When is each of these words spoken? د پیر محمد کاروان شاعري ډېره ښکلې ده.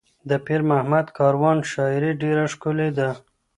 د 0.29 0.31
پیر 0.45 0.61
محمد 0.69 1.05
کاروان 1.17 1.57
شاعري 1.71 2.11
ډېره 2.21 2.45
ښکلې 2.53 2.89
ده. 2.97 3.09